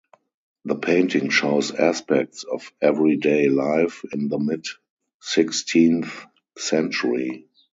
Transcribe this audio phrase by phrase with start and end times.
[0.65, 6.11] The painting shows aspects of everyday life in the mid-sixteenth
[6.57, 7.45] century.